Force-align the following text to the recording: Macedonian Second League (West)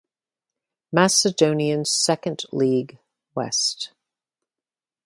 Macedonian 0.91 1.85
Second 1.85 2.45
League 2.51 2.97
(West) 3.35 3.91